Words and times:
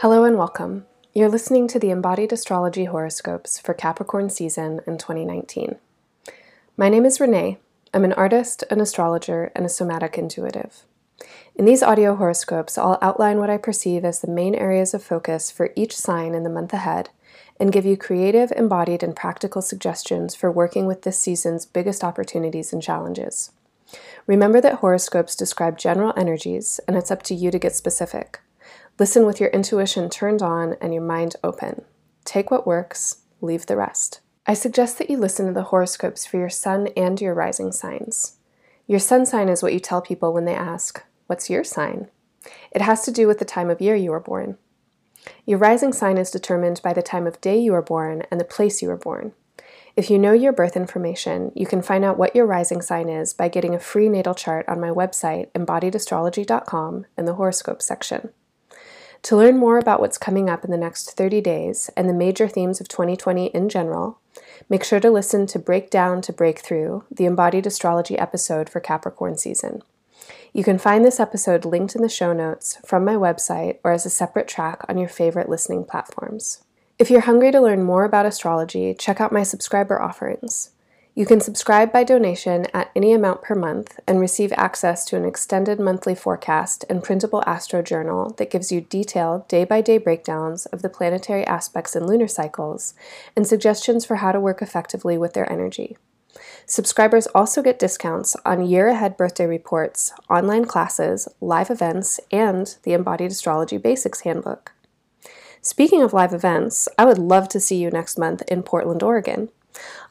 Hello 0.00 0.24
and 0.24 0.36
welcome. 0.36 0.84
You're 1.14 1.30
listening 1.30 1.66
to 1.68 1.78
the 1.78 1.90
Embodied 1.90 2.30
Astrology 2.30 2.84
Horoscopes 2.84 3.58
for 3.58 3.72
Capricorn 3.72 4.28
season 4.28 4.82
in 4.86 4.98
2019. 4.98 5.76
My 6.76 6.90
name 6.90 7.06
is 7.06 7.18
Renee. 7.18 7.56
I'm 7.94 8.04
an 8.04 8.12
artist, 8.12 8.62
an 8.70 8.82
astrologer, 8.82 9.50
and 9.56 9.64
a 9.64 9.70
somatic 9.70 10.18
intuitive. 10.18 10.82
In 11.54 11.64
these 11.64 11.82
audio 11.82 12.14
horoscopes, 12.14 12.76
I'll 12.76 12.98
outline 13.00 13.38
what 13.38 13.48
I 13.48 13.56
perceive 13.56 14.04
as 14.04 14.20
the 14.20 14.30
main 14.30 14.54
areas 14.54 14.92
of 14.92 15.02
focus 15.02 15.50
for 15.50 15.72
each 15.74 15.96
sign 15.96 16.34
in 16.34 16.42
the 16.42 16.50
month 16.50 16.74
ahead 16.74 17.08
and 17.58 17.72
give 17.72 17.86
you 17.86 17.96
creative, 17.96 18.52
embodied, 18.52 19.02
and 19.02 19.16
practical 19.16 19.62
suggestions 19.62 20.34
for 20.34 20.52
working 20.52 20.84
with 20.84 21.02
this 21.04 21.18
season's 21.18 21.64
biggest 21.64 22.04
opportunities 22.04 22.70
and 22.70 22.82
challenges. 22.82 23.50
Remember 24.26 24.60
that 24.60 24.80
horoscopes 24.80 25.34
describe 25.34 25.78
general 25.78 26.12
energies, 26.18 26.80
and 26.86 26.98
it's 26.98 27.10
up 27.10 27.22
to 27.22 27.34
you 27.34 27.50
to 27.50 27.58
get 27.58 27.74
specific. 27.74 28.40
Listen 28.98 29.26
with 29.26 29.40
your 29.40 29.50
intuition 29.50 30.08
turned 30.08 30.40
on 30.40 30.74
and 30.80 30.94
your 30.94 31.02
mind 31.02 31.36
open. 31.44 31.84
Take 32.24 32.50
what 32.50 32.66
works, 32.66 33.18
leave 33.42 33.66
the 33.66 33.76
rest. 33.76 34.20
I 34.46 34.54
suggest 34.54 34.96
that 34.96 35.10
you 35.10 35.18
listen 35.18 35.46
to 35.46 35.52
the 35.52 35.64
horoscopes 35.64 36.24
for 36.24 36.38
your 36.38 36.48
sun 36.48 36.88
and 36.96 37.20
your 37.20 37.34
rising 37.34 37.72
signs. 37.72 38.36
Your 38.86 39.00
sun 39.00 39.26
sign 39.26 39.50
is 39.50 39.62
what 39.62 39.74
you 39.74 39.80
tell 39.80 40.00
people 40.00 40.32
when 40.32 40.46
they 40.46 40.54
ask, 40.54 41.04
What's 41.26 41.50
your 41.50 41.64
sign? 41.64 42.08
It 42.70 42.80
has 42.80 43.04
to 43.04 43.10
do 43.10 43.26
with 43.26 43.38
the 43.38 43.44
time 43.44 43.68
of 43.68 43.80
year 43.80 43.96
you 43.96 44.12
were 44.12 44.20
born. 44.20 44.56
Your 45.44 45.58
rising 45.58 45.92
sign 45.92 46.16
is 46.16 46.30
determined 46.30 46.80
by 46.82 46.92
the 46.92 47.02
time 47.02 47.26
of 47.26 47.40
day 47.40 47.58
you 47.58 47.72
were 47.72 47.82
born 47.82 48.22
and 48.30 48.40
the 48.40 48.44
place 48.44 48.80
you 48.80 48.88
were 48.88 48.96
born. 48.96 49.32
If 49.96 50.08
you 50.08 50.18
know 50.18 50.32
your 50.32 50.52
birth 50.52 50.76
information, 50.76 51.52
you 51.54 51.66
can 51.66 51.82
find 51.82 52.04
out 52.04 52.16
what 52.16 52.36
your 52.36 52.46
rising 52.46 52.80
sign 52.80 53.08
is 53.08 53.34
by 53.34 53.48
getting 53.48 53.74
a 53.74 53.80
free 53.80 54.08
natal 54.08 54.34
chart 54.34 54.66
on 54.68 54.80
my 54.80 54.90
website, 54.90 55.50
embodiedastrology.com, 55.52 57.06
in 57.18 57.24
the 57.24 57.34
horoscope 57.34 57.82
section. 57.82 58.30
To 59.26 59.36
learn 59.36 59.58
more 59.58 59.76
about 59.76 59.98
what's 59.98 60.18
coming 60.18 60.48
up 60.48 60.64
in 60.64 60.70
the 60.70 60.76
next 60.76 61.16
30 61.16 61.40
days 61.40 61.90
and 61.96 62.08
the 62.08 62.14
major 62.14 62.46
themes 62.46 62.80
of 62.80 62.86
2020 62.86 63.46
in 63.46 63.68
general, 63.68 64.20
make 64.68 64.84
sure 64.84 65.00
to 65.00 65.10
listen 65.10 65.48
to 65.48 65.58
Breakdown 65.58 66.22
to 66.22 66.32
Breakthrough, 66.32 67.00
the 67.10 67.24
embodied 67.24 67.66
astrology 67.66 68.16
episode 68.16 68.70
for 68.70 68.78
Capricorn 68.78 69.36
season. 69.36 69.82
You 70.52 70.62
can 70.62 70.78
find 70.78 71.04
this 71.04 71.18
episode 71.18 71.64
linked 71.64 71.96
in 71.96 72.02
the 72.02 72.08
show 72.08 72.32
notes 72.32 72.78
from 72.86 73.04
my 73.04 73.14
website 73.14 73.78
or 73.82 73.90
as 73.90 74.06
a 74.06 74.10
separate 74.10 74.46
track 74.46 74.84
on 74.88 74.96
your 74.96 75.08
favorite 75.08 75.48
listening 75.48 75.82
platforms. 75.82 76.62
If 76.96 77.10
you're 77.10 77.22
hungry 77.22 77.50
to 77.50 77.60
learn 77.60 77.82
more 77.82 78.04
about 78.04 78.26
astrology, 78.26 78.94
check 78.94 79.20
out 79.20 79.32
my 79.32 79.42
subscriber 79.42 80.00
offerings. 80.00 80.70
You 81.18 81.24
can 81.24 81.40
subscribe 81.40 81.92
by 81.92 82.04
donation 82.04 82.66
at 82.74 82.90
any 82.94 83.14
amount 83.14 83.40
per 83.40 83.54
month 83.54 83.98
and 84.06 84.20
receive 84.20 84.52
access 84.54 85.02
to 85.06 85.16
an 85.16 85.24
extended 85.24 85.80
monthly 85.80 86.14
forecast 86.14 86.84
and 86.90 87.02
printable 87.02 87.42
astro 87.46 87.80
journal 87.80 88.34
that 88.36 88.50
gives 88.50 88.70
you 88.70 88.82
detailed 88.82 89.48
day 89.48 89.64
by 89.64 89.80
day 89.80 89.96
breakdowns 89.96 90.66
of 90.66 90.82
the 90.82 90.90
planetary 90.90 91.42
aspects 91.46 91.96
and 91.96 92.06
lunar 92.06 92.28
cycles 92.28 92.92
and 93.34 93.46
suggestions 93.46 94.04
for 94.04 94.16
how 94.16 94.30
to 94.30 94.38
work 94.38 94.60
effectively 94.60 95.16
with 95.16 95.32
their 95.32 95.50
energy. 95.50 95.96
Subscribers 96.66 97.26
also 97.28 97.62
get 97.62 97.78
discounts 97.78 98.36
on 98.44 98.66
year 98.66 98.88
ahead 98.88 99.16
birthday 99.16 99.46
reports, 99.46 100.12
online 100.28 100.66
classes, 100.66 101.28
live 101.40 101.70
events, 101.70 102.20
and 102.30 102.76
the 102.82 102.92
Embodied 102.92 103.30
Astrology 103.30 103.78
Basics 103.78 104.20
Handbook. 104.20 104.72
Speaking 105.62 106.02
of 106.02 106.12
live 106.12 106.34
events, 106.34 106.90
I 106.98 107.06
would 107.06 107.16
love 107.16 107.48
to 107.48 107.58
see 107.58 107.76
you 107.76 107.88
next 107.88 108.18
month 108.18 108.42
in 108.48 108.62
Portland, 108.62 109.02
Oregon. 109.02 109.48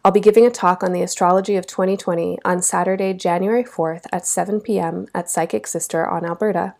I'll 0.03 0.11
be 0.11 0.19
giving 0.19 0.45
a 0.45 0.51
talk 0.51 0.83
on 0.83 0.91
the 0.91 1.01
astrology 1.01 1.55
of 1.55 1.65
2020 1.65 2.39
on 2.45 2.61
Saturday, 2.61 3.13
January 3.13 3.63
4th 3.63 4.05
at 4.11 4.27
7 4.27 4.61
p.m. 4.61 5.07
at 5.15 5.29
Psychic 5.29 5.65
Sister 5.67 6.05
on 6.05 6.25
Alberta. 6.25 6.75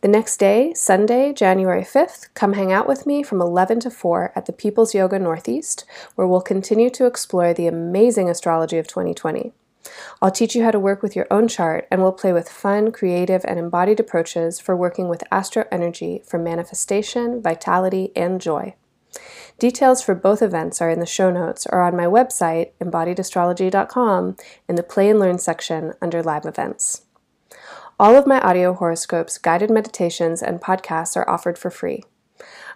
The 0.00 0.08
next 0.08 0.38
day, 0.38 0.72
Sunday, 0.72 1.32
January 1.32 1.82
5th, 1.82 2.28
come 2.32 2.54
hang 2.54 2.72
out 2.72 2.88
with 2.88 3.06
me 3.06 3.22
from 3.22 3.42
11 3.42 3.80
to 3.80 3.90
4 3.90 4.32
at 4.34 4.46
the 4.46 4.52
People's 4.52 4.94
Yoga 4.94 5.18
Northeast, 5.18 5.84
where 6.14 6.26
we'll 6.26 6.40
continue 6.40 6.88
to 6.90 7.04
explore 7.04 7.52
the 7.52 7.66
amazing 7.66 8.30
astrology 8.30 8.78
of 8.78 8.88
2020. 8.88 9.52
I'll 10.22 10.30
teach 10.30 10.54
you 10.54 10.64
how 10.64 10.70
to 10.70 10.78
work 10.78 11.02
with 11.02 11.14
your 11.14 11.26
own 11.30 11.48
chart, 11.48 11.86
and 11.90 12.00
we'll 12.00 12.12
play 12.12 12.32
with 12.32 12.48
fun, 12.48 12.92
creative, 12.92 13.44
and 13.46 13.58
embodied 13.58 14.00
approaches 14.00 14.58
for 14.58 14.74
working 14.74 15.08
with 15.08 15.24
astro 15.30 15.66
energy 15.70 16.22
for 16.26 16.38
manifestation, 16.38 17.42
vitality, 17.42 18.10
and 18.16 18.40
joy. 18.40 18.74
Details 19.58 20.02
for 20.02 20.14
both 20.14 20.42
events 20.42 20.80
are 20.80 20.90
in 20.90 21.00
the 21.00 21.06
show 21.06 21.30
notes 21.30 21.66
or 21.70 21.82
on 21.82 21.96
my 21.96 22.06
website, 22.06 22.70
embodiedastrology.com, 22.80 24.36
in 24.68 24.74
the 24.74 24.82
Play 24.82 25.10
and 25.10 25.20
Learn 25.20 25.38
section 25.38 25.92
under 26.00 26.22
Live 26.22 26.46
Events. 26.46 27.02
All 27.98 28.16
of 28.16 28.26
my 28.26 28.40
audio 28.40 28.72
horoscopes, 28.72 29.36
guided 29.36 29.70
meditations, 29.70 30.42
and 30.42 30.60
podcasts 30.60 31.16
are 31.16 31.28
offered 31.28 31.58
for 31.58 31.70
free. 31.70 32.04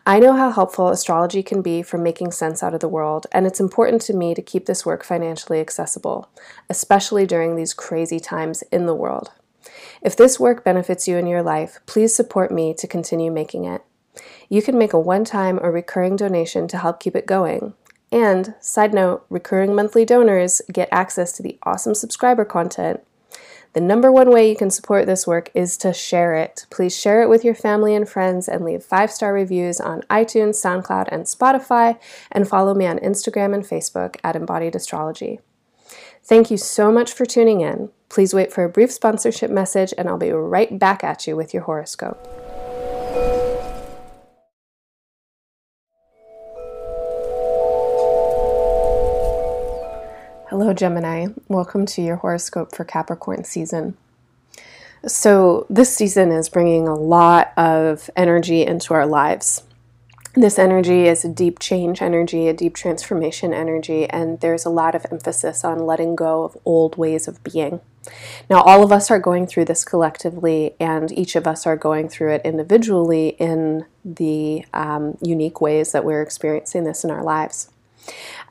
I 0.06 0.18
know 0.18 0.34
how 0.34 0.50
helpful 0.50 0.90
astrology 0.90 1.42
can 1.42 1.62
be 1.62 1.82
for 1.82 1.96
making 1.96 2.32
sense 2.32 2.62
out 2.62 2.74
of 2.74 2.80
the 2.80 2.88
world, 2.88 3.26
and 3.32 3.46
it's 3.46 3.60
important 3.60 4.02
to 4.02 4.12
me 4.12 4.34
to 4.34 4.42
keep 4.42 4.66
this 4.66 4.84
work 4.84 5.02
financially 5.02 5.60
accessible, 5.60 6.28
especially 6.68 7.26
during 7.26 7.56
these 7.56 7.72
crazy 7.72 8.20
times 8.20 8.60
in 8.70 8.84
the 8.84 8.94
world. 8.94 9.32
If 10.02 10.14
this 10.14 10.38
work 10.38 10.62
benefits 10.62 11.08
you 11.08 11.16
in 11.16 11.26
your 11.26 11.42
life, 11.42 11.80
please 11.86 12.14
support 12.14 12.50
me 12.50 12.74
to 12.74 12.86
continue 12.86 13.30
making 13.30 13.64
it. 13.64 13.82
You 14.48 14.62
can 14.62 14.78
make 14.78 14.92
a 14.92 14.98
one 14.98 15.24
time 15.24 15.58
or 15.62 15.70
recurring 15.70 16.16
donation 16.16 16.68
to 16.68 16.78
help 16.78 17.00
keep 17.00 17.16
it 17.16 17.26
going. 17.26 17.74
And, 18.12 18.54
side 18.60 18.94
note, 18.94 19.24
recurring 19.28 19.74
monthly 19.74 20.04
donors 20.04 20.62
get 20.72 20.88
access 20.92 21.32
to 21.32 21.42
the 21.42 21.58
awesome 21.64 21.94
subscriber 21.94 22.44
content. 22.44 23.00
The 23.72 23.80
number 23.80 24.12
one 24.12 24.30
way 24.30 24.48
you 24.48 24.54
can 24.54 24.70
support 24.70 25.06
this 25.06 25.26
work 25.26 25.50
is 25.52 25.76
to 25.78 25.92
share 25.92 26.34
it. 26.34 26.66
Please 26.70 26.96
share 26.96 27.24
it 27.24 27.28
with 27.28 27.44
your 27.44 27.56
family 27.56 27.92
and 27.96 28.08
friends 28.08 28.48
and 28.48 28.64
leave 28.64 28.84
five 28.84 29.10
star 29.10 29.32
reviews 29.32 29.80
on 29.80 30.02
iTunes, 30.02 30.62
SoundCloud, 30.64 31.08
and 31.10 31.24
Spotify, 31.24 31.98
and 32.30 32.46
follow 32.46 32.72
me 32.72 32.86
on 32.86 33.00
Instagram 33.00 33.52
and 33.52 33.64
Facebook 33.64 34.16
at 34.22 34.36
Embodied 34.36 34.76
Astrology. 34.76 35.40
Thank 36.22 36.52
you 36.52 36.56
so 36.56 36.92
much 36.92 37.12
for 37.12 37.26
tuning 37.26 37.62
in. 37.62 37.90
Please 38.08 38.32
wait 38.32 38.52
for 38.52 38.62
a 38.62 38.68
brief 38.68 38.92
sponsorship 38.92 39.50
message, 39.50 39.92
and 39.98 40.08
I'll 40.08 40.18
be 40.18 40.30
right 40.30 40.78
back 40.78 41.02
at 41.02 41.26
you 41.26 41.34
with 41.34 41.52
your 41.52 41.64
horoscope. 41.64 42.43
Gemini. 50.74 51.28
Welcome 51.48 51.86
to 51.86 52.02
your 52.02 52.16
horoscope 52.16 52.74
for 52.74 52.84
Capricorn 52.84 53.44
season. 53.44 53.96
So, 55.06 55.66
this 55.68 55.94
season 55.94 56.32
is 56.32 56.48
bringing 56.48 56.88
a 56.88 56.94
lot 56.94 57.52
of 57.56 58.08
energy 58.16 58.64
into 58.64 58.94
our 58.94 59.06
lives. 59.06 59.62
This 60.34 60.58
energy 60.58 61.06
is 61.06 61.24
a 61.24 61.28
deep 61.28 61.60
change 61.60 62.02
energy, 62.02 62.48
a 62.48 62.52
deep 62.52 62.74
transformation 62.74 63.54
energy, 63.54 64.08
and 64.10 64.40
there's 64.40 64.64
a 64.64 64.70
lot 64.70 64.94
of 64.94 65.06
emphasis 65.12 65.64
on 65.64 65.86
letting 65.86 66.16
go 66.16 66.42
of 66.42 66.56
old 66.64 66.96
ways 66.96 67.28
of 67.28 67.42
being. 67.44 67.80
Now, 68.50 68.60
all 68.62 68.82
of 68.82 68.90
us 68.90 69.10
are 69.10 69.20
going 69.20 69.46
through 69.46 69.66
this 69.66 69.84
collectively, 69.84 70.74
and 70.80 71.16
each 71.16 71.36
of 71.36 71.46
us 71.46 71.66
are 71.66 71.76
going 71.76 72.08
through 72.08 72.32
it 72.32 72.42
individually 72.44 73.36
in 73.38 73.86
the 74.04 74.64
um, 74.74 75.18
unique 75.22 75.60
ways 75.60 75.92
that 75.92 76.04
we're 76.04 76.22
experiencing 76.22 76.84
this 76.84 77.04
in 77.04 77.10
our 77.10 77.22
lives. 77.22 77.70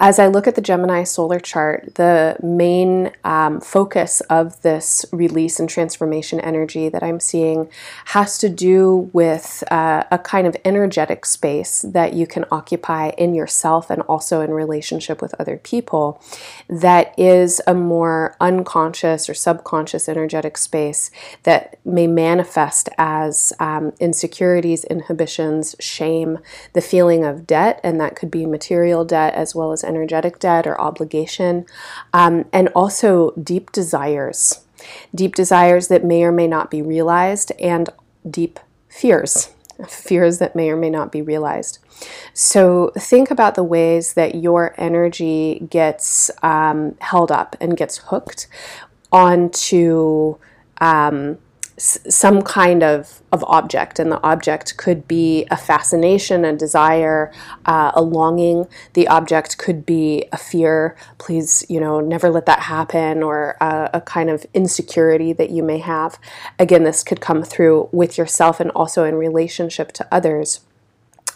As 0.05 0.19
I 0.19 0.27
look 0.27 0.47
at 0.47 0.55
the 0.55 0.61
Gemini 0.61 1.05
solar 1.05 1.39
chart, 1.39 1.95
the 1.95 2.35
main 2.43 3.13
um, 3.23 3.61
focus 3.61 4.19
of 4.29 4.61
this 4.61 5.05
release 5.13 5.61
and 5.61 5.69
transformation 5.69 6.41
energy 6.41 6.89
that 6.89 7.01
I'm 7.01 7.21
seeing 7.21 7.69
has 8.07 8.37
to 8.39 8.49
do 8.49 9.09
with 9.13 9.63
uh, 9.71 10.03
a 10.11 10.17
kind 10.17 10.45
of 10.45 10.57
energetic 10.65 11.25
space 11.25 11.83
that 11.83 12.11
you 12.11 12.27
can 12.27 12.43
occupy 12.51 13.11
in 13.11 13.33
yourself 13.33 13.89
and 13.89 14.01
also 14.01 14.41
in 14.41 14.51
relationship 14.51 15.21
with 15.21 15.33
other 15.39 15.55
people 15.55 16.21
that 16.67 17.17
is 17.17 17.61
a 17.65 17.73
more 17.73 18.35
unconscious 18.41 19.29
or 19.29 19.33
subconscious 19.33 20.09
energetic 20.09 20.57
space 20.57 21.11
that 21.43 21.79
may 21.85 22.07
manifest 22.07 22.89
as 22.97 23.53
um, 23.61 23.93
insecurities, 24.01 24.83
inhibitions, 24.83 25.77
shame, 25.79 26.39
the 26.73 26.81
feeling 26.81 27.23
of 27.23 27.47
debt, 27.47 27.79
and 27.85 28.01
that 28.01 28.17
could 28.17 28.29
be 28.29 28.45
material 28.45 29.05
debt 29.05 29.33
as 29.33 29.55
well 29.55 29.71
as 29.71 29.92
energetic 29.95 30.39
debt 30.39 30.67
or 30.67 30.79
obligation, 30.79 31.65
um, 32.13 32.45
and 32.51 32.69
also 32.69 33.31
deep 33.31 33.71
desires. 33.71 34.65
Deep 35.15 35.35
desires 35.35 35.87
that 35.87 36.03
may 36.03 36.23
or 36.23 36.31
may 36.31 36.47
not 36.47 36.69
be 36.69 36.81
realized, 36.81 37.51
and 37.59 37.89
deep 38.29 38.59
fears 38.89 39.49
fears 39.87 40.37
that 40.39 40.55
may 40.55 40.69
or 40.69 40.77
may 40.77 40.89
not 40.89 41.11
be 41.11 41.21
realized. 41.21 41.79
So 42.33 42.91
think 42.97 43.31
about 43.31 43.55
the 43.55 43.63
ways 43.63 44.13
that 44.13 44.35
your 44.35 44.75
energy 44.77 45.65
gets 45.69 46.29
um, 46.41 46.95
held 46.99 47.31
up 47.31 47.55
and 47.59 47.75
gets 47.75 47.97
hooked 47.97 48.47
onto 49.11 50.35
um, 50.79 51.37
some 51.77 52.41
kind 52.43 52.83
of, 52.83 53.21
of 53.31 53.43
object, 53.45 53.99
and 53.99 54.11
the 54.11 54.21
object 54.23 54.77
could 54.77 55.07
be 55.07 55.45
a 55.49 55.57
fascination, 55.57 56.45
a 56.45 56.55
desire, 56.55 57.31
uh, 57.65 57.91
a 57.95 58.01
longing. 58.01 58.67
The 58.93 59.07
object 59.07 59.57
could 59.57 59.85
be 59.85 60.25
a 60.31 60.37
fear. 60.37 60.95
Please, 61.17 61.65
you 61.69 61.79
know, 61.79 61.99
never 61.99 62.29
let 62.29 62.45
that 62.45 62.59
happen, 62.59 63.23
or 63.23 63.57
a, 63.59 63.89
a 63.95 64.01
kind 64.01 64.29
of 64.29 64.45
insecurity 64.53 65.33
that 65.33 65.49
you 65.49 65.63
may 65.63 65.79
have. 65.79 66.19
Again, 66.59 66.83
this 66.83 67.03
could 67.03 67.21
come 67.21 67.43
through 67.43 67.89
with 67.91 68.17
yourself 68.17 68.59
and 68.59 68.69
also 68.71 69.03
in 69.03 69.15
relationship 69.15 69.91
to 69.93 70.07
others. 70.11 70.61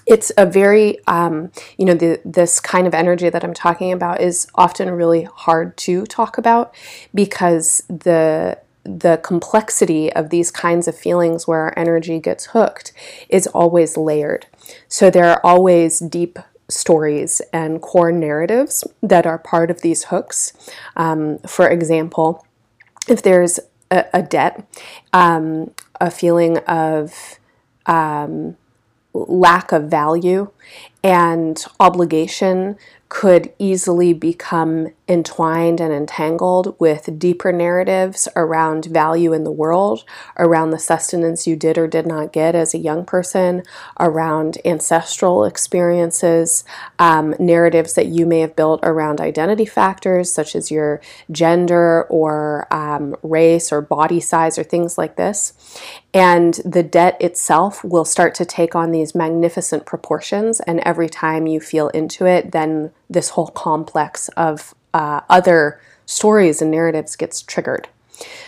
it's 0.06 0.32
a 0.38 0.46
very 0.46 0.98
um, 1.08 1.52
you 1.78 1.86
know 1.86 1.94
the, 1.94 2.22
this 2.24 2.60
kind 2.60 2.88
of 2.88 2.94
energy 2.94 3.30
that 3.30 3.44
i'm 3.44 3.54
talking 3.54 3.92
about 3.92 4.22
is 4.22 4.48
often 4.56 4.90
really 4.90 5.24
hard 5.24 5.76
to 5.78 6.06
talk 6.06 6.38
about 6.38 6.74
because 7.14 7.84
the 7.90 8.58
the 8.88 9.20
complexity 9.24 10.12
of 10.14 10.30
these 10.30 10.50
kinds 10.50 10.88
of 10.88 10.98
feelings 10.98 11.48
where 11.48 11.60
our 11.60 11.74
energy 11.78 12.20
gets 12.20 12.48
hooked 12.48 12.94
is 13.30 13.48
always 13.48 13.98
layered. 13.98 14.48
So 14.88 15.10
there 15.10 15.26
are 15.26 15.42
always 15.44 16.00
deep 16.00 16.40
stories 16.70 17.42
and 17.54 17.82
core 17.82 18.12
narratives 18.12 18.84
that 19.02 19.26
are 19.26 19.38
part 19.38 19.72
of 19.72 19.82
these 19.82 20.06
hooks. 20.06 20.54
Um, 20.96 21.38
for 21.40 21.70
example 21.70 22.46
if 23.08 23.22
there's 23.22 23.60
a, 23.90 24.06
a 24.14 24.22
debt 24.22 24.68
um, 25.14 25.72
a 26.00 26.12
feeling 26.12 26.58
of 26.60 27.40
um, 27.86 28.58
lack 29.14 29.72
of 29.72 29.86
value 29.86 30.52
and 31.04 31.66
obligation 31.80 32.78
could 33.10 33.54
easily 33.58 34.14
become 34.14 34.88
entwined 35.08 35.80
and 35.80 35.94
entangled 35.94 36.76
with 36.78 37.18
deeper 37.18 37.54
narratives 37.54 38.28
around 38.36 38.86
value 38.86 39.32
in 39.32 39.46
the 39.46 39.52
world, 39.52 40.04
around 40.38 40.72
the 40.72 40.80
sustenance 40.80 41.48
you 41.48 41.56
did 41.56 41.78
or 41.78 41.88
did 41.88 42.06
not 42.06 42.34
get 42.34 42.54
as 42.54 42.74
a 42.74 42.78
young 42.78 43.06
person, 43.06 43.64
around 44.00 44.58
ancestral 44.66 45.46
experiences, 45.46 46.66
um, 47.00 47.34
narratives 47.40 47.94
that 47.94 48.08
you 48.08 48.26
may 48.26 48.42
have 48.42 48.56
built 48.58 48.82
around 48.84 49.22
identity 49.22 49.66
factors 49.66 50.32
such 50.32 50.54
as 50.54 50.70
your 50.70 51.00
gender 51.32 52.04
or 52.10 52.68
um, 52.74 53.16
race 53.24 53.72
or 53.72 53.82
body 53.82 54.20
size 54.20 54.58
or 54.58 54.64
things 54.64 54.98
like 54.98 55.16
this. 55.16 55.54
And 56.14 56.56
the 56.66 56.84
debt 56.84 57.16
itself 57.22 57.84
will 57.84 58.06
start 58.06 58.36
to 58.36 58.46
take 58.46 58.76
on 58.76 58.92
these 58.92 59.16
magnificent 59.16 59.86
proportions. 59.86 60.60
And 60.62 60.82
every 60.82 61.08
time 61.08 61.48
you 61.48 61.62
feel 61.62 61.88
into 61.90 62.26
it, 62.26 62.52
then 62.52 62.92
this 63.10 63.30
whole 63.30 63.48
complex 63.48 64.30
of 64.30 64.74
uh, 64.94 65.22
other 65.30 65.82
stories 66.06 66.62
and 66.62 66.72
narratives 66.72 67.16
gets 67.16 67.42
triggered. 67.42 67.88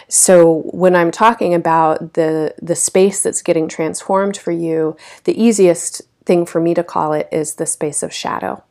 So 0.08 0.62
when 0.72 0.96
I'm 0.96 1.12
talking 1.12 1.54
about 1.54 2.14
the 2.14 2.56
the 2.62 2.76
space 2.76 3.22
that's 3.22 3.44
getting 3.44 3.68
transformed 3.68 4.38
for 4.38 4.52
you, 4.52 4.98
the 5.26 5.40
easiest 5.42 6.02
thing 6.26 6.46
for 6.46 6.60
me 6.60 6.74
to 6.74 6.84
call 6.84 7.14
it 7.14 7.28
is 7.32 7.56
the 7.56 7.66
space 7.66 8.02
of 8.02 8.14
shadow. 8.14 8.64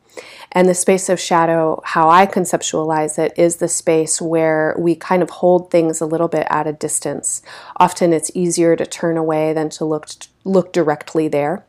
And 0.51 0.67
the 0.67 0.73
space 0.73 1.07
of 1.07 1.19
shadow, 1.19 1.81
how 1.85 2.09
I 2.09 2.25
conceptualize 2.25 3.19
it, 3.19 3.31
is 3.37 3.57
the 3.57 3.67
space 3.67 4.21
where 4.21 4.75
we 4.77 4.95
kind 4.95 5.21
of 5.21 5.29
hold 5.29 5.69
things 5.69 6.01
a 6.01 6.05
little 6.05 6.27
bit 6.27 6.47
at 6.49 6.67
a 6.67 6.73
distance. 6.73 7.41
Often 7.77 8.13
it's 8.13 8.31
easier 8.33 8.75
to 8.75 8.85
turn 8.85 9.15
away 9.15 9.53
than 9.53 9.69
to 9.69 9.85
look 9.85 10.07
look 10.43 10.73
directly 10.73 11.27
there. 11.27 11.63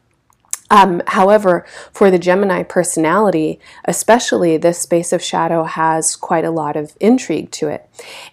Um, 0.71 1.03
however, 1.09 1.67
for 1.93 2.11
the 2.11 2.19
Gemini 2.19 2.63
personality, 2.63 3.59
especially 3.85 4.57
this 4.57 4.79
space 4.79 5.13
of 5.13 5.23
shadow 5.23 5.65
has 5.65 6.15
quite 6.17 6.45
a 6.45 6.51
lot 6.51 6.77
of 6.77 6.97
intrigue 7.01 7.51
to 7.53 7.69
it. 7.69 7.89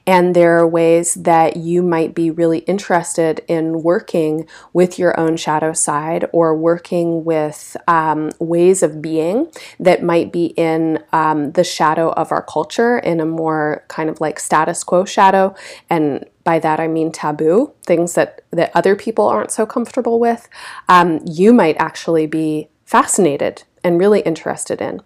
And 0.05 0.35
there 0.35 0.57
are 0.57 0.67
ways 0.67 1.15
that 1.15 1.57
you 1.57 1.81
might 1.81 2.13
be 2.13 2.29
really 2.29 2.59
interested 2.59 3.43
in 3.47 3.83
working 3.83 4.47
with 4.71 4.99
your 4.99 5.19
own 5.19 5.35
shadow 5.35 5.73
side 5.73 6.25
or 6.31 6.55
working 6.55 7.25
with 7.25 7.75
um, 7.87 8.29
ways 8.39 8.83
of 8.83 9.01
being 9.01 9.51
that 9.79 10.03
might 10.03 10.31
be 10.31 10.47
in 10.57 11.03
um, 11.11 11.51
the 11.53 11.63
shadow 11.63 12.11
of 12.11 12.31
our 12.31 12.43
culture 12.43 12.99
in 12.99 13.19
a 13.19 13.25
more 13.25 13.83
kind 13.87 14.09
of 14.09 14.21
like 14.21 14.39
status 14.39 14.83
quo 14.83 15.03
shadow 15.05 15.55
and 15.89 16.25
by 16.47 16.59
that 16.59 16.79
I 16.79 16.87
mean 16.87 17.11
taboo, 17.11 17.73
things 17.83 18.13
that, 18.13 18.39
that 18.51 18.71
other 18.73 18.95
people 18.95 19.27
aren't 19.27 19.51
so 19.51 19.65
comfortable 19.65 20.17
with, 20.17 20.47
um, 20.87 21.19
you 21.25 21.51
might 21.51 21.75
actually 21.77 22.25
be 22.25 22.69
fascinated 22.85 23.63
and 23.83 23.99
really 23.99 24.21
interested 24.21 24.81
in. 24.81 25.01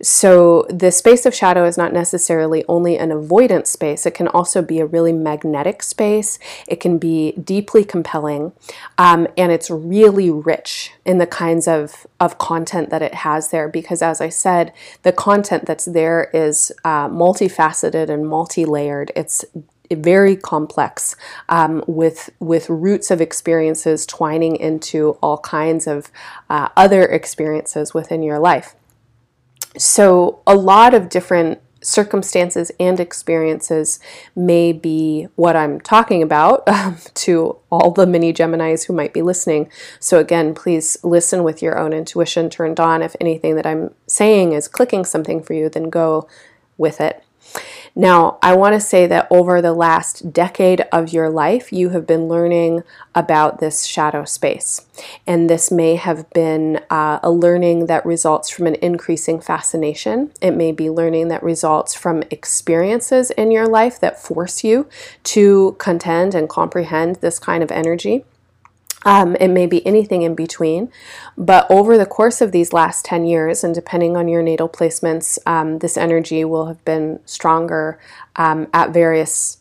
So, 0.00 0.66
the 0.70 0.92
space 0.92 1.26
of 1.26 1.34
shadow 1.34 1.64
is 1.64 1.76
not 1.76 1.92
necessarily 1.92 2.64
only 2.68 2.96
an 2.96 3.10
avoidance 3.10 3.70
space, 3.70 4.06
it 4.06 4.14
can 4.14 4.28
also 4.28 4.62
be 4.62 4.78
a 4.78 4.86
really 4.86 5.12
magnetic 5.12 5.82
space. 5.82 6.38
It 6.68 6.78
can 6.78 6.98
be 6.98 7.32
deeply 7.32 7.84
compelling, 7.84 8.52
um, 8.96 9.26
and 9.36 9.50
it's 9.50 9.70
really 9.70 10.30
rich 10.30 10.92
in 11.04 11.18
the 11.18 11.26
kinds 11.26 11.66
of, 11.66 12.06
of 12.20 12.38
content 12.38 12.90
that 12.90 13.02
it 13.02 13.14
has 13.14 13.50
there. 13.50 13.68
Because, 13.68 14.00
as 14.00 14.20
I 14.20 14.28
said, 14.28 14.72
the 15.02 15.12
content 15.12 15.66
that's 15.66 15.86
there 15.86 16.30
is 16.32 16.70
uh, 16.84 17.08
multifaceted 17.08 18.08
and 18.08 18.28
multi 18.28 18.64
layered. 18.64 19.10
It's 19.16 19.44
very 19.92 20.36
complex 20.36 21.16
um, 21.48 21.84
with 21.86 22.30
with 22.40 22.68
roots 22.68 23.10
of 23.10 23.20
experiences 23.20 24.06
twining 24.06 24.56
into 24.56 25.10
all 25.22 25.38
kinds 25.38 25.86
of 25.86 26.10
uh, 26.50 26.68
other 26.76 27.02
experiences 27.04 27.92
within 27.94 28.22
your 28.22 28.38
life. 28.38 28.74
So 29.76 30.40
a 30.46 30.54
lot 30.54 30.94
of 30.94 31.08
different 31.08 31.60
circumstances 31.84 32.72
and 32.80 32.98
experiences 32.98 34.00
may 34.34 34.72
be 34.72 35.28
what 35.36 35.54
I'm 35.54 35.80
talking 35.80 36.22
about 36.22 36.66
um, 36.68 36.96
to 37.14 37.58
all 37.70 37.90
the 37.90 38.06
mini 38.06 38.32
Geminis 38.32 38.86
who 38.86 38.92
might 38.92 39.12
be 39.12 39.22
listening. 39.22 39.70
So, 40.00 40.18
again, 40.18 40.54
please 40.54 40.96
listen 41.04 41.44
with 41.44 41.62
your 41.62 41.78
own 41.78 41.92
intuition 41.92 42.50
turned 42.50 42.80
on. 42.80 43.02
If 43.02 43.14
anything 43.20 43.56
that 43.56 43.66
I'm 43.66 43.94
saying 44.06 44.52
is 44.52 44.68
clicking 44.68 45.04
something 45.04 45.42
for 45.42 45.52
you, 45.52 45.68
then 45.68 45.90
go 45.90 46.28
with 46.78 47.00
it. 47.00 47.22
Now, 47.96 48.38
I 48.42 48.56
want 48.56 48.74
to 48.74 48.80
say 48.80 49.06
that 49.06 49.28
over 49.30 49.62
the 49.62 49.72
last 49.72 50.32
decade 50.32 50.80
of 50.90 51.12
your 51.12 51.30
life, 51.30 51.72
you 51.72 51.90
have 51.90 52.08
been 52.08 52.26
learning 52.26 52.82
about 53.14 53.60
this 53.60 53.84
shadow 53.84 54.24
space. 54.24 54.84
And 55.28 55.48
this 55.48 55.70
may 55.70 55.94
have 55.94 56.28
been 56.30 56.80
uh, 56.90 57.20
a 57.22 57.30
learning 57.30 57.86
that 57.86 58.04
results 58.04 58.50
from 58.50 58.66
an 58.66 58.74
increasing 58.76 59.40
fascination. 59.40 60.32
It 60.42 60.52
may 60.52 60.72
be 60.72 60.90
learning 60.90 61.28
that 61.28 61.44
results 61.44 61.94
from 61.94 62.24
experiences 62.30 63.30
in 63.30 63.52
your 63.52 63.68
life 63.68 64.00
that 64.00 64.20
force 64.20 64.64
you 64.64 64.88
to 65.24 65.76
contend 65.78 66.34
and 66.34 66.48
comprehend 66.48 67.16
this 67.16 67.38
kind 67.38 67.62
of 67.62 67.70
energy. 67.70 68.24
Um, 69.04 69.36
it 69.36 69.48
may 69.48 69.66
be 69.66 69.86
anything 69.86 70.22
in 70.22 70.34
between. 70.34 70.90
But 71.36 71.66
over 71.70 71.98
the 71.98 72.06
course 72.06 72.40
of 72.40 72.52
these 72.52 72.72
last 72.72 73.04
10 73.04 73.26
years, 73.26 73.62
and 73.62 73.74
depending 73.74 74.16
on 74.16 74.28
your 74.28 74.42
natal 74.42 74.68
placements, 74.68 75.38
um, 75.46 75.78
this 75.78 75.96
energy 75.96 76.44
will 76.44 76.66
have 76.66 76.84
been 76.84 77.20
stronger 77.24 77.98
um, 78.36 78.68
at 78.72 78.92
various 78.92 79.58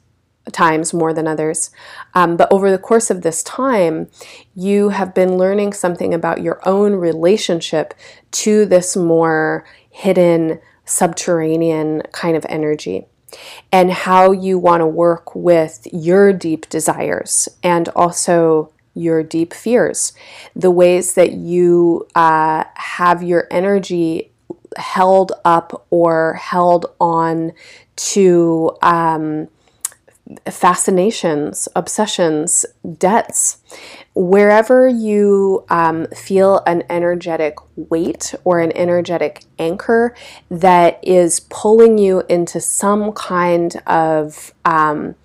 times 0.51 0.94
more 0.94 1.13
than 1.13 1.27
others. 1.27 1.72
Um, 2.13 2.36
but 2.36 2.51
over 2.51 2.70
the 2.70 2.77
course 2.77 3.10
of 3.10 3.22
this 3.22 3.44
time, 3.44 4.10
you 4.56 4.89
have 4.89 5.13
been 5.13 5.38
learning 5.38 5.74
something 5.74 6.13
about 6.13 6.41
your 6.41 6.60
own 6.68 6.94
relationship 6.94 7.94
to 8.32 8.65
this 8.65 8.96
more 8.96 9.65
hidden, 9.89 10.60
subterranean 10.86 12.01
kind 12.12 12.36
of 12.36 12.46
energy 12.50 13.06
and 13.72 13.91
how 13.91 14.32
you 14.32 14.60
want 14.60 14.82
to 14.82 14.88
work 14.88 15.34
with 15.34 15.88
your 15.91 16.34
deep 16.34 16.68
desires 16.70 17.48
and 17.63 17.89
also 17.89 18.73
your 18.94 19.24
deep 19.24 19.54
fears, 19.54 20.14
the 20.56 20.72
ways 20.72 21.16
that 21.16 21.34
you 21.34 22.08
uh, 22.16 22.64
have 22.76 23.24
your 23.24 23.48
energy 23.50 24.32
held 24.78 25.32
up 25.46 25.86
or 25.90 26.34
held 26.34 26.88
on 27.00 27.52
to 27.96 28.76
um, 28.82 29.48
fascinations, 30.50 31.68
obsessions, 31.76 32.66
debts. 32.98 33.58
Wherever 34.16 34.88
you 34.88 35.66
um, 35.70 36.08
feel 36.08 36.62
an 36.66 36.84
energetic 36.90 37.56
weight 37.76 38.34
or 38.44 38.60
an 38.60 38.72
energetic 38.76 39.44
anchor 39.60 40.16
that 40.50 41.00
is 41.04 41.42
pulling 41.50 41.98
you 41.98 42.24
into 42.30 42.60
some 42.62 43.12
kind 43.14 43.76
of, 43.88 44.54
um, 44.66 45.16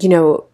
you 0.00 0.08
know, 0.08 0.46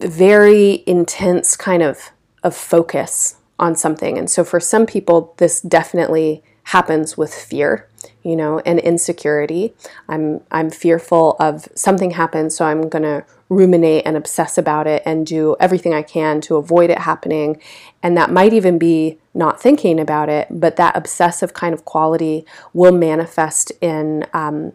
very 0.00 0.82
intense 0.86 1.56
kind 1.56 1.82
of 1.82 2.10
of 2.42 2.54
focus 2.54 3.36
on 3.58 3.74
something. 3.74 4.16
And 4.16 4.30
so 4.30 4.44
for 4.44 4.60
some 4.60 4.86
people 4.86 5.34
this 5.38 5.60
definitely 5.60 6.42
happens 6.64 7.16
with 7.16 7.34
fear, 7.34 7.88
you 8.22 8.36
know, 8.36 8.60
and 8.60 8.78
insecurity. 8.78 9.74
I'm 10.08 10.40
I'm 10.50 10.70
fearful 10.70 11.36
of 11.40 11.68
something 11.74 12.12
happens, 12.12 12.56
so 12.56 12.64
I'm 12.64 12.88
going 12.88 13.02
to 13.04 13.24
ruminate 13.48 14.02
and 14.04 14.16
obsess 14.16 14.58
about 14.58 14.86
it 14.86 15.02
and 15.06 15.26
do 15.26 15.56
everything 15.58 15.94
I 15.94 16.02
can 16.02 16.40
to 16.42 16.56
avoid 16.56 16.90
it 16.90 16.98
happening. 16.98 17.60
And 18.02 18.16
that 18.16 18.30
might 18.30 18.52
even 18.52 18.78
be 18.78 19.18
not 19.32 19.60
thinking 19.60 19.98
about 19.98 20.28
it, 20.28 20.48
but 20.50 20.76
that 20.76 20.96
obsessive 20.96 21.54
kind 21.54 21.72
of 21.72 21.86
quality 21.86 22.44
will 22.74 22.92
manifest 22.92 23.72
in 23.80 24.26
um, 24.34 24.72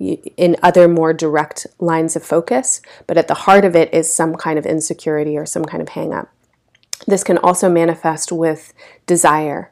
in 0.00 0.56
other 0.62 0.88
more 0.88 1.12
direct 1.12 1.66
lines 1.78 2.16
of 2.16 2.24
focus, 2.24 2.80
but 3.06 3.18
at 3.18 3.28
the 3.28 3.34
heart 3.34 3.64
of 3.64 3.76
it 3.76 3.92
is 3.92 4.12
some 4.12 4.34
kind 4.34 4.58
of 4.58 4.64
insecurity 4.64 5.36
or 5.36 5.44
some 5.44 5.64
kind 5.64 5.82
of 5.82 5.90
hang 5.90 6.12
up. 6.14 6.32
This 7.06 7.22
can 7.22 7.38
also 7.38 7.68
manifest 7.68 8.32
with 8.32 8.72
desire. 9.06 9.70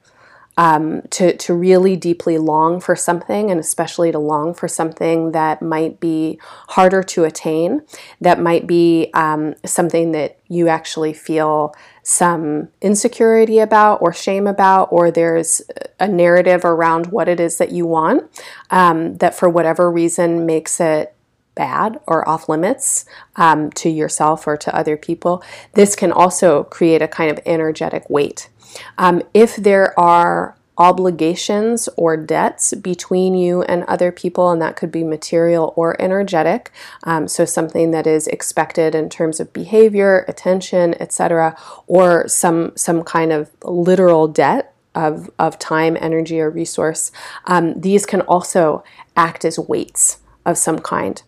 Um, 0.58 1.02
to, 1.10 1.36
to 1.36 1.54
really 1.54 1.94
deeply 1.94 2.36
long 2.36 2.80
for 2.80 2.96
something, 2.96 3.48
and 3.48 3.60
especially 3.60 4.10
to 4.10 4.18
long 4.18 4.52
for 4.52 4.66
something 4.66 5.30
that 5.30 5.62
might 5.62 6.00
be 6.00 6.40
harder 6.70 7.00
to 7.04 7.22
attain, 7.22 7.82
that 8.20 8.40
might 8.40 8.66
be 8.66 9.08
um, 9.14 9.54
something 9.64 10.10
that 10.12 10.36
you 10.48 10.66
actually 10.66 11.12
feel 11.12 11.72
some 12.02 12.68
insecurity 12.80 13.60
about 13.60 14.02
or 14.02 14.12
shame 14.12 14.48
about, 14.48 14.88
or 14.90 15.12
there's 15.12 15.62
a 16.00 16.08
narrative 16.08 16.64
around 16.64 17.06
what 17.06 17.28
it 17.28 17.38
is 17.38 17.58
that 17.58 17.70
you 17.70 17.86
want 17.86 18.24
um, 18.70 19.16
that 19.18 19.36
for 19.36 19.48
whatever 19.48 19.88
reason 19.88 20.44
makes 20.44 20.80
it 20.80 21.14
bad 21.58 22.00
or 22.06 22.26
off 22.26 22.48
limits 22.48 23.04
um, 23.36 23.70
to 23.72 23.90
yourself 23.90 24.46
or 24.46 24.56
to 24.56 24.74
other 24.74 24.96
people, 24.96 25.42
this 25.74 25.94
can 25.94 26.10
also 26.10 26.64
create 26.64 27.02
a 27.02 27.08
kind 27.08 27.30
of 27.30 27.38
energetic 27.44 28.08
weight. 28.08 28.48
Um, 28.96 29.22
if 29.34 29.56
there 29.56 29.98
are 30.00 30.56
obligations 30.78 31.88
or 31.96 32.16
debts 32.16 32.72
between 32.74 33.34
you 33.34 33.62
and 33.62 33.82
other 33.84 34.12
people, 34.12 34.50
and 34.50 34.62
that 34.62 34.76
could 34.76 34.92
be 34.92 35.02
material 35.02 35.72
or 35.76 36.00
energetic. 36.00 36.70
Um, 37.02 37.26
so, 37.26 37.44
something 37.44 37.90
that 37.90 38.06
is 38.06 38.28
expected 38.28 38.94
in 38.94 39.10
terms 39.10 39.40
of 39.40 39.52
behavior, 39.52 40.24
attention, 40.28 40.94
etc., 41.00 41.56
or 41.88 42.28
some 42.28 42.72
some 42.76 43.02
kind 43.02 43.32
of 43.32 43.50
literal 43.64 44.28
debt 44.28 44.74
of, 44.94 45.30
of 45.38 45.58
time, 45.58 45.96
energy, 46.00 46.40
or 46.40 46.50
resource. 46.50 47.12
Um, 47.44 47.80
these 47.80 48.06
can 48.06 48.22
also 48.22 48.82
act 49.16 49.44
as 49.44 49.58
weights 49.58 50.18
of 50.44 50.58
some 50.58 50.78
kind. 50.78 51.22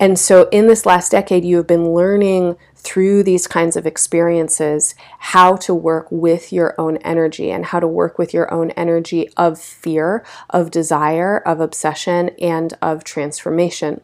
And 0.00 0.18
so, 0.18 0.48
in 0.50 0.66
this 0.66 0.86
last 0.86 1.12
decade, 1.12 1.44
you 1.44 1.56
have 1.56 1.66
been 1.66 1.92
learning 1.92 2.56
through 2.76 3.22
these 3.24 3.46
kinds 3.46 3.76
of 3.76 3.86
experiences 3.86 4.94
how 5.18 5.56
to 5.56 5.74
work 5.74 6.06
with 6.10 6.52
your 6.52 6.74
own 6.78 6.96
energy 6.98 7.50
and 7.50 7.66
how 7.66 7.80
to 7.80 7.88
work 7.88 8.18
with 8.18 8.32
your 8.32 8.52
own 8.52 8.70
energy 8.72 9.28
of 9.36 9.60
fear, 9.60 10.24
of 10.50 10.70
desire, 10.70 11.38
of 11.38 11.60
obsession, 11.60 12.30
and 12.40 12.74
of 12.80 13.02
transformation. 13.02 14.00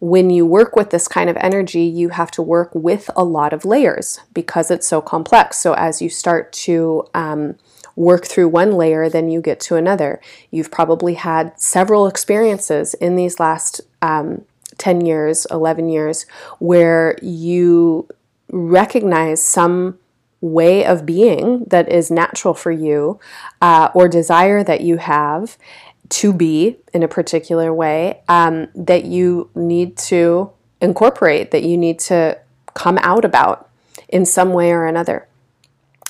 When 0.00 0.30
you 0.30 0.44
work 0.44 0.74
with 0.74 0.90
this 0.90 1.06
kind 1.06 1.30
of 1.30 1.36
energy, 1.36 1.82
you 1.82 2.08
have 2.08 2.32
to 2.32 2.42
work 2.42 2.74
with 2.74 3.08
a 3.14 3.22
lot 3.22 3.52
of 3.52 3.64
layers 3.64 4.18
because 4.34 4.70
it's 4.70 4.88
so 4.88 5.00
complex. 5.00 5.58
So, 5.58 5.74
as 5.74 6.02
you 6.02 6.08
start 6.08 6.52
to 6.52 7.06
um, 7.14 7.56
work 7.94 8.26
through 8.26 8.48
one 8.48 8.72
layer, 8.72 9.08
then 9.08 9.28
you 9.28 9.40
get 9.40 9.60
to 9.60 9.76
another. 9.76 10.20
You've 10.50 10.70
probably 10.70 11.14
had 11.14 11.58
several 11.60 12.06
experiences 12.06 12.94
in 12.94 13.14
these 13.14 13.38
last 13.38 13.80
um, 14.00 14.44
10 14.78 15.04
years, 15.06 15.46
11 15.50 15.88
years, 15.88 16.26
where 16.58 17.16
you 17.22 18.08
recognize 18.50 19.42
some 19.42 19.98
way 20.40 20.84
of 20.84 21.06
being 21.06 21.64
that 21.68 21.88
is 21.88 22.10
natural 22.10 22.52
for 22.52 22.70
you 22.70 23.18
uh, 23.60 23.90
or 23.94 24.08
desire 24.08 24.62
that 24.64 24.80
you 24.80 24.96
have 24.98 25.56
to 26.08 26.32
be 26.32 26.76
in 26.92 27.02
a 27.02 27.08
particular 27.08 27.72
way 27.72 28.20
um, 28.28 28.68
that 28.74 29.04
you 29.04 29.48
need 29.54 29.96
to 29.96 30.50
incorporate, 30.80 31.52
that 31.52 31.62
you 31.62 31.78
need 31.78 31.98
to 31.98 32.38
come 32.74 32.98
out 32.98 33.24
about 33.24 33.70
in 34.08 34.26
some 34.26 34.52
way 34.52 34.72
or 34.72 34.84
another. 34.84 35.26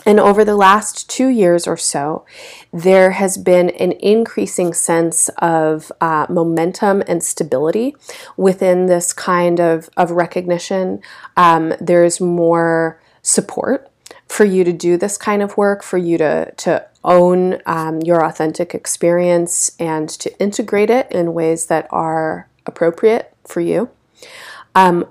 And 0.05 0.19
over 0.19 0.45
the 0.45 0.57
last 0.57 1.09
two 1.09 1.29
years 1.29 1.67
or 1.67 1.77
so, 1.77 2.25
there 2.73 3.13
has 3.13 3.37
been 3.37 3.71
an 3.71 3.93
increasing 3.93 4.73
sense 4.73 5.29
of 5.39 5.93
uh, 6.01 6.27
momentum 6.29 7.03
and 7.07 7.23
stability 7.23 7.95
within 8.37 8.87
this 8.87 9.13
kind 9.13 9.61
of, 9.61 9.91
of 9.97 10.11
recognition. 10.11 11.03
Um, 11.37 11.75
there's 11.81 12.21
more 12.21 13.01
support 13.23 13.91
for 14.27 14.45
you 14.45 14.65
to 14.65 14.73
do 14.73 14.97
this 14.97 15.17
kind 15.17 15.43
of 15.43 15.57
work, 15.57 15.83
for 15.83 15.99
you 15.99 16.19
to, 16.19 16.53
to 16.57 16.87
own 17.05 17.61
um, 17.67 18.01
your 18.01 18.25
authentic 18.25 18.75
experience 18.75 19.73
and 19.79 20.09
to 20.09 20.41
integrate 20.41 20.91
it 20.91 21.11
in 21.13 21.35
ways 21.35 21.67
that 21.67 21.87
are 21.91 22.49
appropriate 22.67 23.35
for 23.45 23.61
you. 23.61 23.91
Um, 24.75 25.07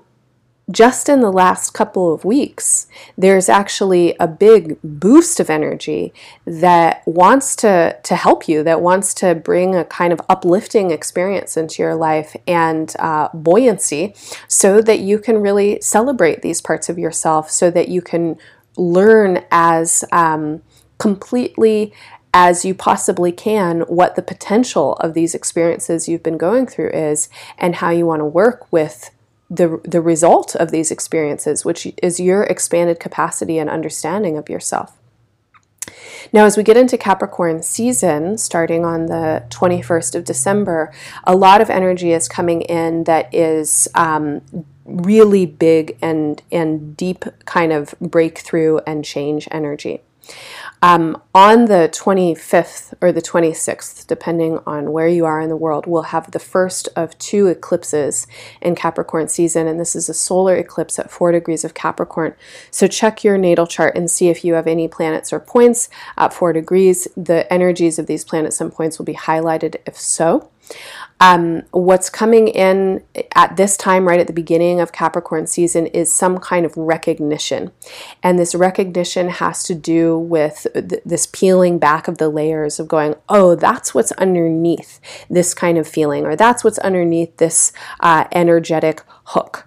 just 0.70 1.08
in 1.08 1.20
the 1.20 1.32
last 1.32 1.74
couple 1.74 2.14
of 2.14 2.24
weeks, 2.24 2.86
there's 3.18 3.48
actually 3.48 4.14
a 4.20 4.28
big 4.28 4.78
boost 4.82 5.40
of 5.40 5.50
energy 5.50 6.12
that 6.44 7.02
wants 7.06 7.56
to, 7.56 7.98
to 8.02 8.14
help 8.14 8.48
you, 8.48 8.62
that 8.62 8.80
wants 8.80 9.12
to 9.14 9.34
bring 9.34 9.74
a 9.74 9.84
kind 9.84 10.12
of 10.12 10.20
uplifting 10.28 10.90
experience 10.90 11.56
into 11.56 11.82
your 11.82 11.94
life 11.94 12.36
and 12.46 12.94
uh, 13.00 13.28
buoyancy 13.34 14.14
so 14.46 14.80
that 14.80 15.00
you 15.00 15.18
can 15.18 15.38
really 15.38 15.80
celebrate 15.80 16.42
these 16.42 16.60
parts 16.60 16.88
of 16.88 16.98
yourself, 16.98 17.50
so 17.50 17.70
that 17.70 17.88
you 17.88 18.00
can 18.00 18.36
learn 18.76 19.44
as 19.50 20.04
um, 20.12 20.62
completely 20.98 21.92
as 22.34 22.64
you 22.64 22.74
possibly 22.74 23.30
can 23.30 23.80
what 23.82 24.16
the 24.16 24.22
potential 24.22 24.94
of 24.94 25.12
these 25.12 25.34
experiences 25.34 26.08
you've 26.08 26.22
been 26.22 26.38
going 26.38 26.66
through 26.66 26.88
is 26.90 27.28
and 27.58 27.76
how 27.76 27.90
you 27.90 28.06
want 28.06 28.20
to 28.20 28.24
work 28.24 28.72
with 28.72 29.10
the, 29.52 29.80
the 29.84 30.00
result 30.00 30.56
of 30.56 30.70
these 30.70 30.90
experiences, 30.90 31.64
which 31.64 31.86
is 32.02 32.18
your 32.18 32.44
expanded 32.44 32.98
capacity 32.98 33.58
and 33.58 33.68
understanding 33.68 34.38
of 34.38 34.48
yourself. 34.48 34.98
Now, 36.32 36.46
as 36.46 36.56
we 36.56 36.62
get 36.62 36.76
into 36.76 36.96
Capricorn 36.96 37.62
season, 37.62 38.38
starting 38.38 38.84
on 38.84 39.06
the 39.06 39.44
21st 39.50 40.14
of 40.14 40.24
December, 40.24 40.92
a 41.24 41.36
lot 41.36 41.60
of 41.60 41.68
energy 41.68 42.12
is 42.12 42.28
coming 42.28 42.62
in 42.62 43.04
that 43.04 43.32
is 43.34 43.88
um, 43.94 44.40
really 44.86 45.44
big 45.44 45.98
and, 46.00 46.40
and 46.50 46.96
deep 46.96 47.24
kind 47.44 47.72
of 47.72 47.94
breakthrough 48.00 48.78
and 48.86 49.04
change 49.04 49.48
energy. 49.50 50.00
Um, 50.84 51.22
on 51.32 51.66
the 51.66 51.88
25th 51.92 52.94
or 53.00 53.12
the 53.12 53.22
26th, 53.22 54.04
depending 54.08 54.58
on 54.66 54.90
where 54.90 55.06
you 55.06 55.24
are 55.24 55.40
in 55.40 55.48
the 55.48 55.56
world, 55.56 55.86
we'll 55.86 56.02
have 56.02 56.32
the 56.32 56.40
first 56.40 56.88
of 56.96 57.16
two 57.18 57.46
eclipses 57.46 58.26
in 58.60 58.74
Capricorn 58.74 59.28
season, 59.28 59.68
and 59.68 59.78
this 59.78 59.94
is 59.94 60.08
a 60.08 60.14
solar 60.14 60.56
eclipse 60.56 60.98
at 60.98 61.08
4 61.08 61.30
degrees 61.30 61.64
of 61.64 61.74
Capricorn. 61.74 62.34
So 62.72 62.88
check 62.88 63.22
your 63.22 63.38
natal 63.38 63.68
chart 63.68 63.96
and 63.96 64.10
see 64.10 64.28
if 64.28 64.44
you 64.44 64.54
have 64.54 64.66
any 64.66 64.88
planets 64.88 65.32
or 65.32 65.38
points 65.38 65.88
at 66.18 66.34
4 66.34 66.52
degrees. 66.52 67.06
The 67.16 67.50
energies 67.52 68.00
of 68.00 68.08
these 68.08 68.24
planets 68.24 68.60
and 68.60 68.72
points 68.72 68.98
will 68.98 69.06
be 69.06 69.14
highlighted 69.14 69.76
if 69.86 69.96
so. 69.96 70.50
Um, 71.20 71.62
what's 71.70 72.10
coming 72.10 72.48
in 72.48 73.04
at 73.36 73.56
this 73.56 73.76
time, 73.76 74.08
right 74.08 74.18
at 74.18 74.26
the 74.26 74.32
beginning 74.32 74.80
of 74.80 74.90
Capricorn 74.90 75.46
season, 75.46 75.86
is 75.86 76.12
some 76.12 76.38
kind 76.38 76.66
of 76.66 76.76
recognition. 76.76 77.70
And 78.24 78.38
this 78.38 78.56
recognition 78.56 79.28
has 79.28 79.62
to 79.64 79.74
do 79.74 80.18
with 80.18 80.66
th- 80.72 81.02
this 81.04 81.26
peeling 81.26 81.78
back 81.78 82.08
of 82.08 82.18
the 82.18 82.28
layers 82.28 82.80
of 82.80 82.88
going, 82.88 83.14
oh, 83.28 83.54
that's 83.54 83.94
what's 83.94 84.12
underneath 84.12 85.00
this 85.28 85.54
kind 85.54 85.78
of 85.78 85.88
feeling, 85.88 86.24
or 86.24 86.36
that's 86.36 86.64
what's 86.64 86.78
underneath 86.78 87.36
this 87.36 87.72
uh, 88.00 88.24
energetic 88.32 89.02
hook. 89.26 89.64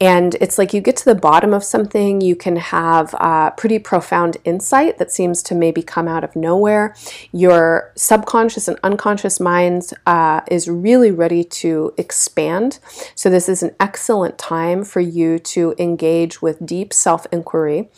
And 0.00 0.34
it's 0.36 0.58
like 0.58 0.74
you 0.74 0.80
get 0.80 0.96
to 0.98 1.04
the 1.04 1.14
bottom 1.14 1.52
of 1.54 1.64
something, 1.64 2.20
you 2.20 2.36
can 2.36 2.56
have 2.56 3.14
a 3.14 3.52
pretty 3.56 3.78
profound 3.78 4.36
insight 4.44 4.98
that 4.98 5.10
seems 5.12 5.42
to 5.44 5.54
maybe 5.54 5.82
come 5.82 6.08
out 6.08 6.24
of 6.24 6.36
nowhere. 6.36 6.94
Your 7.32 7.92
subconscious 7.96 8.68
and 8.68 8.78
unconscious 8.82 9.40
minds 9.40 9.94
uh, 10.06 10.40
is 10.50 10.68
really 10.68 11.10
ready 11.10 11.44
to 11.44 11.94
expand. 11.96 12.78
So, 13.14 13.30
this 13.30 13.48
is 13.48 13.62
an 13.62 13.74
excellent 13.80 14.38
time 14.38 14.84
for 14.84 15.00
you 15.00 15.38
to 15.38 15.74
engage 15.78 16.42
with 16.42 16.64
deep 16.64 16.92
self 16.92 17.26
inquiry, 17.32 17.88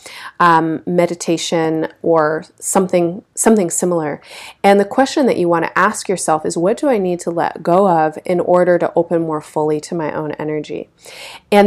um, 0.40 0.82
meditation, 0.86 1.88
or 2.02 2.44
something, 2.58 3.24
something 3.34 3.70
similar. 3.70 4.20
And 4.62 4.78
the 4.78 4.84
question 4.84 5.26
that 5.26 5.36
you 5.36 5.48
want 5.48 5.64
to 5.64 5.78
ask 5.78 6.08
yourself 6.08 6.44
is 6.46 6.56
what 6.56 6.76
do 6.76 6.88
I 6.88 6.98
need 6.98 7.20
to 7.20 7.30
let 7.30 7.62
go 7.62 7.88
of 7.88 8.18
in 8.24 8.40
order 8.40 8.78
to 8.78 8.92
open 8.94 9.22
more 9.22 9.40
fully 9.40 9.80
to 9.80 9.94
my 9.94 10.12
own 10.12 10.32
energy? 10.32 10.88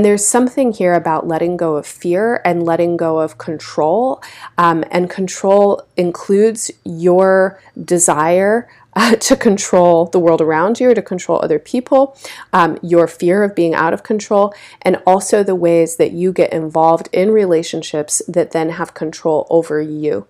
And 0.02 0.06
there's 0.08 0.26
something 0.26 0.74
here 0.74 0.96
about 0.96 1.28
letting 1.28 1.58
go 1.58 1.76
of 1.76 1.86
fear 1.86 2.42
and 2.44 2.64
letting 2.64 2.98
go 2.98 3.20
of 3.20 3.38
control. 3.38 4.20
Um, 4.58 4.84
and 4.90 5.12
control 5.12 5.86
includes 5.96 6.72
your 6.84 7.62
desire 7.86 8.68
uh, 8.96 9.18
to 9.18 9.36
control 9.36 10.08
the 10.08 10.18
world 10.18 10.42
around 10.42 10.80
you 10.80 10.90
or 10.90 10.96
to 10.96 11.04
control 11.04 11.40
other 11.44 11.60
people, 11.60 12.18
um, 12.52 12.80
your 12.82 13.08
fear 13.08 13.44
of 13.44 13.54
being 13.54 13.76
out 13.76 13.94
of 13.94 14.02
control, 14.02 14.56
and 14.82 15.00
also 15.06 15.44
the 15.44 15.54
ways 15.54 15.98
that 15.98 16.14
you 16.14 16.34
get 16.34 16.52
involved 16.52 17.08
in 17.14 17.30
relationships 17.30 18.24
that 18.28 18.54
then 18.54 18.72
have 18.72 18.96
control 18.96 19.46
over 19.52 19.80
you. 19.80 20.26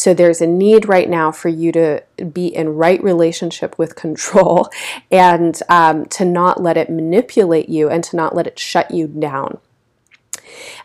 So 0.00 0.14
there's 0.14 0.40
a 0.40 0.46
need 0.46 0.88
right 0.88 1.10
now 1.10 1.30
for 1.30 1.50
you 1.50 1.72
to 1.72 2.02
be 2.32 2.46
in 2.46 2.70
right 2.70 3.04
relationship 3.04 3.76
with 3.78 3.96
control 3.96 4.70
and 5.10 5.62
um, 5.68 6.06
to 6.06 6.24
not 6.24 6.62
let 6.62 6.78
it 6.78 6.88
manipulate 6.88 7.68
you 7.68 7.90
and 7.90 8.02
to 8.04 8.16
not 8.16 8.34
let 8.34 8.46
it 8.46 8.58
shut 8.58 8.90
you 8.92 9.06
down. 9.06 9.58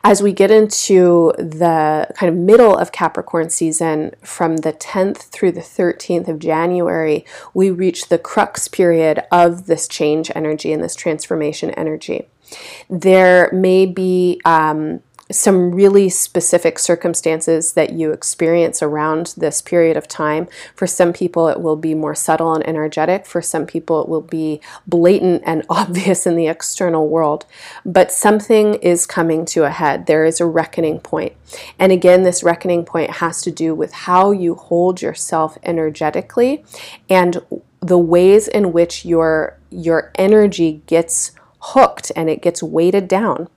As 0.04 0.22
we 0.22 0.34
get 0.34 0.52
into 0.52 1.32
the 1.38 2.10
kind 2.14 2.30
of 2.30 2.36
middle 2.36 2.76
of 2.76 2.92
Capricorn 2.92 3.50
season, 3.50 4.12
from 4.22 4.58
the 4.58 4.74
10th 4.74 5.30
through 5.30 5.54
the 5.54 5.62
13th 5.62 6.28
of 6.28 6.38
January, 6.38 7.26
we 7.54 7.72
reach 7.72 8.10
the 8.10 8.20
crux 8.20 8.68
period 8.68 9.24
of 9.32 9.66
this 9.66 9.88
change 9.88 10.30
energy 10.36 10.74
and 10.74 10.84
this 10.84 10.94
transformation 10.94 11.72
energy. 11.72 12.28
There 12.90 13.50
may 13.54 13.86
be 13.86 14.42
um, 14.44 15.00
some 15.32 15.72
really 15.72 16.08
specific 16.08 16.78
circumstances 16.78 17.74
that 17.74 17.94
you 17.94 18.12
experience 18.12 18.84
around 18.84 19.34
this 19.36 19.60
period 19.60 19.98
of 19.98 20.08
time. 20.08 20.48
For 20.76 20.86
some 20.86 21.14
people, 21.14 21.48
it 21.48 21.62
will 21.62 21.76
be 21.76 21.96
more 21.96 22.14
subtle 22.14 22.54
and 22.54 22.66
energetic. 22.68 23.26
For 23.26 23.42
some 23.42 23.66
people, 23.66 24.02
it 24.02 24.08
will 24.08 24.22
be 24.22 24.62
blatant 24.86 25.42
and 25.46 25.66
obvious 25.70 26.28
in 26.28 26.36
the 26.36 26.48
external 26.48 27.08
world. 27.08 27.46
But 27.84 28.12
something 28.12 28.76
is 28.76 29.08
coming 29.08 29.46
to 29.46 29.64
a 29.64 29.72
head. 29.72 30.06
There 30.06 30.26
is 30.26 30.40
a 30.40 30.46
reckoning 30.46 31.00
point. 31.00 31.34
And 31.80 31.92
again, 31.92 32.24
this 32.24 32.44
reckoning 32.44 32.86
point 32.86 33.10
has 33.10 33.42
to 33.44 33.52
do 33.52 33.74
with 33.74 33.94
how 33.94 34.32
you 34.32 34.56
hold 34.56 35.02
yourself 35.02 35.58
energetically 35.64 36.64
and 37.10 37.42
the 37.80 37.98
ways 37.98 38.48
in 38.48 38.72
which 38.72 39.06
your, 39.06 39.58
your 39.70 40.12
energy 40.16 40.84
gets 40.86 41.32
hooked 41.60 42.12
and 42.16 42.30
it 42.30 42.42
gets 42.44 42.62
weighted 42.62 43.08
down 43.08 43.48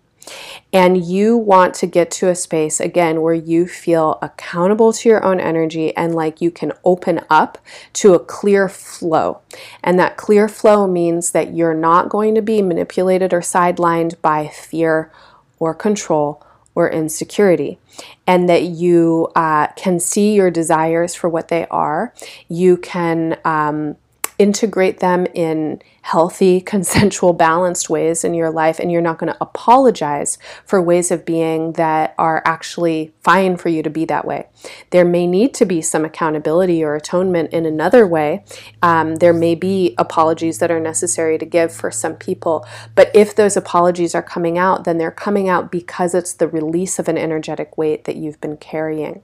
and 0.72 1.04
you 1.04 1.36
want 1.36 1.74
to 1.74 1.86
get 1.86 2.10
to 2.10 2.28
a 2.28 2.34
space 2.34 2.80
again 2.80 3.22
where 3.22 3.34
you 3.34 3.66
feel 3.66 4.18
accountable 4.20 4.92
to 4.92 5.08
your 5.08 5.24
own 5.24 5.40
energy 5.40 5.96
and 5.96 6.14
like 6.14 6.40
you 6.40 6.50
can 6.50 6.72
open 6.84 7.20
up 7.30 7.58
to 7.94 8.14
a 8.14 8.18
clear 8.18 8.68
flow. 8.68 9.40
And 9.82 9.98
that 9.98 10.16
clear 10.16 10.48
flow 10.48 10.86
means 10.86 11.32
that 11.32 11.54
you're 11.54 11.74
not 11.74 12.08
going 12.08 12.34
to 12.34 12.42
be 12.42 12.62
manipulated 12.62 13.32
or 13.32 13.40
sidelined 13.40 14.20
by 14.20 14.48
fear 14.48 15.10
or 15.58 15.74
control 15.74 16.44
or 16.74 16.88
insecurity, 16.88 17.76
and 18.24 18.48
that 18.48 18.62
you 18.62 19.28
uh, 19.34 19.66
can 19.74 19.98
see 19.98 20.34
your 20.34 20.48
desires 20.48 21.12
for 21.12 21.28
what 21.28 21.48
they 21.48 21.66
are. 21.72 22.14
You 22.46 22.76
can 22.76 23.36
um, 23.44 23.96
integrate 24.38 25.00
them 25.00 25.26
in 25.34 25.82
healthy, 26.02 26.60
consensual, 26.74 27.32
balanced 27.32 27.90
ways 27.90 28.24
in 28.24 28.34
your 28.34 28.50
life, 28.50 28.78
and 28.78 28.90
you're 28.90 29.02
not 29.02 29.18
going 29.18 29.32
to 29.32 29.38
apologize 29.40 30.38
for 30.64 30.80
ways 30.80 31.10
of 31.10 31.24
being 31.24 31.72
that 31.72 32.14
are 32.18 32.42
actually 32.44 33.12
fine 33.20 33.56
for 33.56 33.68
you 33.68 33.82
to 33.82 33.90
be 33.90 34.04
that 34.04 34.24
way. 34.24 34.46
There 34.90 35.04
may 35.04 35.26
need 35.26 35.54
to 35.54 35.66
be 35.66 35.82
some 35.82 36.04
accountability 36.04 36.82
or 36.82 36.94
atonement 36.94 37.52
in 37.52 37.66
another 37.66 38.06
way. 38.06 38.44
Um, 38.82 39.16
there 39.16 39.34
may 39.34 39.54
be 39.54 39.94
apologies 39.98 40.58
that 40.58 40.70
are 40.70 40.80
necessary 40.80 41.38
to 41.38 41.46
give 41.46 41.72
for 41.72 41.90
some 41.90 42.14
people, 42.14 42.66
but 42.94 43.10
if 43.14 43.34
those 43.34 43.56
apologies 43.56 44.14
are 44.14 44.22
coming 44.22 44.56
out, 44.56 44.84
then 44.84 44.98
they're 44.98 45.10
coming 45.10 45.48
out 45.48 45.70
because 45.70 46.14
it's 46.14 46.32
the 46.32 46.48
release 46.48 46.98
of 46.98 47.08
an 47.08 47.18
energetic 47.18 47.76
weight 47.76 48.04
that 48.04 48.16
you've 48.16 48.40
been 48.40 48.56
carrying. 48.56 49.22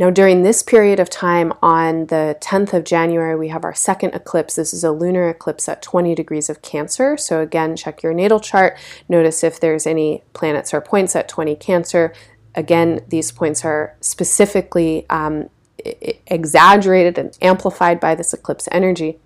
Now, 0.00 0.08
during 0.08 0.42
this 0.42 0.62
period 0.62 0.98
of 0.98 1.10
time, 1.10 1.52
on 1.60 2.06
the 2.06 2.34
10th 2.40 2.72
of 2.72 2.84
January, 2.84 3.36
we 3.36 3.48
have 3.48 3.64
our 3.64 3.74
second 3.74 4.14
eclipse. 4.14 4.54
This 4.54 4.72
is 4.72 4.82
a 4.82 4.92
lunar 4.92 5.28
eclipse 5.28 5.68
at 5.68 5.82
20 5.82 6.14
degrees 6.14 6.48
of 6.48 6.62
Cancer. 6.62 7.18
So, 7.18 7.42
again, 7.42 7.76
check 7.76 8.02
your 8.02 8.14
natal 8.14 8.40
chart. 8.40 8.78
Notice 9.10 9.44
if 9.44 9.60
there's 9.60 9.86
any 9.86 10.22
planets 10.32 10.72
or 10.72 10.80
points 10.80 11.14
at 11.14 11.28
20 11.28 11.54
Cancer. 11.56 12.14
Again, 12.54 13.04
these 13.08 13.30
points 13.30 13.62
are 13.62 13.94
specifically 14.00 15.04
um, 15.10 15.50
exaggerated 16.26 17.18
and 17.18 17.36
amplified 17.42 18.00
by 18.00 18.14
this 18.14 18.32
eclipse 18.32 18.70
energy. 18.72 19.18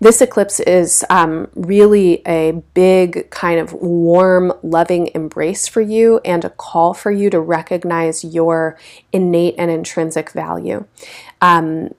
This 0.00 0.20
eclipse 0.20 0.60
is 0.60 1.04
um, 1.10 1.48
really 1.54 2.22
a 2.26 2.62
big, 2.74 3.30
kind 3.30 3.60
of 3.60 3.72
warm, 3.72 4.52
loving 4.62 5.10
embrace 5.14 5.68
for 5.68 5.80
you 5.80 6.20
and 6.24 6.44
a 6.44 6.50
call 6.50 6.94
for 6.94 7.10
you 7.10 7.30
to 7.30 7.40
recognize 7.40 8.24
your 8.24 8.78
innate 9.12 9.54
and 9.58 9.70
intrinsic 9.70 10.30
value. 10.30 10.86
Um, 11.40 11.94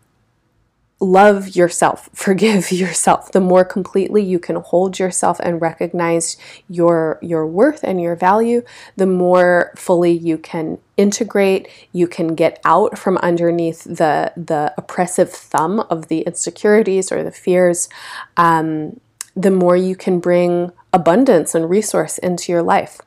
love 0.99 1.55
yourself, 1.55 2.09
forgive 2.13 2.71
yourself. 2.71 3.31
The 3.31 3.41
more 3.41 3.65
completely 3.65 4.23
you 4.23 4.39
can 4.39 4.57
hold 4.57 4.99
yourself 4.99 5.39
and 5.39 5.61
recognize 5.61 6.37
your 6.69 7.19
your 7.21 7.45
worth 7.45 7.83
and 7.83 8.01
your 8.01 8.15
value, 8.15 8.63
the 8.95 9.05
more 9.05 9.73
fully 9.75 10.11
you 10.11 10.37
can 10.37 10.77
integrate, 10.97 11.67
you 11.91 12.07
can 12.07 12.35
get 12.35 12.59
out 12.65 12.97
from 12.97 13.17
underneath 13.17 13.83
the 13.83 14.31
the 14.35 14.73
oppressive 14.77 15.31
thumb 15.31 15.81
of 15.89 16.07
the 16.07 16.21
insecurities 16.21 17.11
or 17.11 17.23
the 17.23 17.31
fears. 17.31 17.89
Um, 18.37 18.99
the 19.35 19.51
more 19.51 19.75
you 19.75 19.97
can 19.97 20.19
bring 20.19 20.71
abundance 20.93 21.53
and 21.53 21.69
resource 21.69 22.17
into 22.17 22.53
your 22.53 22.63
life. 22.63 23.01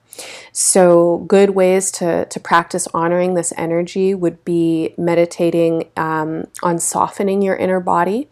So, 0.52 1.18
good 1.28 1.50
ways 1.50 1.90
to, 1.92 2.24
to 2.24 2.40
practice 2.40 2.88
honoring 2.94 3.34
this 3.34 3.52
energy 3.56 4.14
would 4.14 4.44
be 4.44 4.94
meditating 4.98 5.90
um, 5.96 6.46
on 6.62 6.78
softening 6.78 7.42
your 7.42 7.56
inner 7.56 7.80
body, 7.80 8.28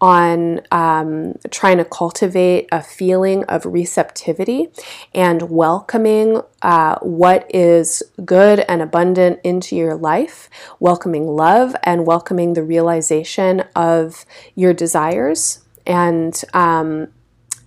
on 0.00 0.60
um, 0.70 1.34
trying 1.50 1.78
to 1.78 1.84
cultivate 1.84 2.68
a 2.72 2.82
feeling 2.82 3.44
of 3.44 3.64
receptivity 3.66 4.68
and 5.14 5.50
welcoming 5.50 6.40
uh, 6.62 6.98
what 7.00 7.46
is 7.54 8.02
good 8.24 8.60
and 8.60 8.82
abundant 8.82 9.40
into 9.44 9.76
your 9.76 9.94
life, 9.94 10.48
welcoming 10.80 11.26
love 11.26 11.76
and 11.82 12.06
welcoming 12.06 12.54
the 12.54 12.62
realization 12.62 13.60
of 13.74 14.24
your 14.54 14.72
desires 14.72 15.60
and 15.86 16.42
um, 16.52 17.08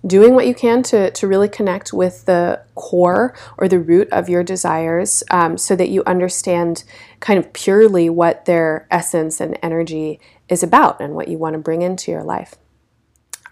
doing 0.06 0.34
what 0.34 0.46
you 0.46 0.54
can 0.54 0.82
to, 0.82 1.10
to 1.10 1.26
really 1.26 1.48
connect 1.48 1.92
with 1.92 2.24
the 2.24 2.60
core 2.74 3.34
or 3.58 3.68
the 3.68 3.78
root 3.78 4.08
of 4.10 4.28
your 4.28 4.42
desires 4.42 5.22
um, 5.30 5.58
so 5.58 5.76
that 5.76 5.90
you 5.90 6.02
understand 6.06 6.84
kind 7.20 7.38
of 7.38 7.52
purely 7.52 8.08
what 8.08 8.46
their 8.46 8.86
essence 8.90 9.40
and 9.40 9.58
energy 9.62 10.20
is 10.48 10.62
about 10.62 11.00
and 11.00 11.14
what 11.14 11.28
you 11.28 11.38
want 11.38 11.52
to 11.54 11.58
bring 11.58 11.82
into 11.82 12.10
your 12.10 12.24
life. 12.24 12.56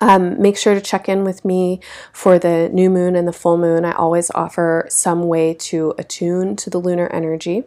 Um, 0.00 0.40
make 0.40 0.56
sure 0.56 0.74
to 0.74 0.80
check 0.80 1.08
in 1.08 1.24
with 1.24 1.44
me 1.44 1.80
for 2.12 2.38
the 2.38 2.68
new 2.72 2.90
moon 2.90 3.16
and 3.16 3.26
the 3.26 3.32
full 3.32 3.58
moon. 3.58 3.84
I 3.84 3.92
always 3.92 4.30
offer 4.34 4.86
some 4.88 5.24
way 5.24 5.54
to 5.54 5.94
attune 5.98 6.56
to 6.56 6.70
the 6.70 6.78
lunar 6.78 7.08
energy. 7.08 7.64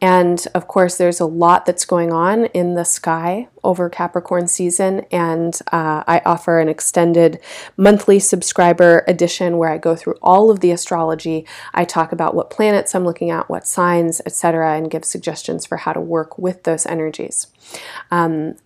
And 0.00 0.44
of 0.54 0.66
course, 0.66 0.96
there's 0.96 1.20
a 1.20 1.26
lot 1.26 1.64
that's 1.64 1.84
going 1.84 2.12
on 2.12 2.46
in 2.46 2.74
the 2.74 2.84
sky 2.84 3.48
over 3.64 3.88
Capricorn 3.88 4.48
season. 4.48 5.06
And 5.10 5.58
uh, 5.70 6.02
I 6.06 6.20
offer 6.26 6.58
an 6.58 6.68
extended 6.68 7.40
monthly 7.76 8.18
subscriber 8.18 9.04
edition 9.06 9.58
where 9.58 9.70
I 9.70 9.78
go 9.78 9.94
through 9.94 10.16
all 10.22 10.50
of 10.50 10.60
the 10.60 10.72
astrology. 10.72 11.46
I 11.72 11.84
talk 11.84 12.12
about 12.12 12.34
what 12.34 12.50
planets 12.50 12.94
I'm 12.94 13.04
looking 13.04 13.30
at, 13.30 13.48
what 13.48 13.66
signs, 13.66 14.20
etc., 14.26 14.76
and 14.76 14.90
give 14.90 15.04
suggestions 15.04 15.64
for 15.64 15.78
how 15.78 15.92
to 15.92 16.00
work 16.00 16.38
with 16.38 16.64
those 16.64 16.84
energies. 16.84 17.46
Um, 18.10 18.56